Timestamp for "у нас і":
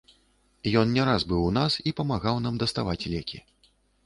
1.49-1.93